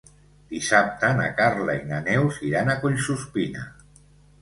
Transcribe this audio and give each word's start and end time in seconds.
Dissabte 0.53 1.11
na 1.19 1.27
Carla 1.41 1.77
i 1.81 1.85
na 1.91 2.01
Neus 2.09 2.43
iran 2.51 2.75
a 2.75 2.81
Collsuspina. 2.83 3.73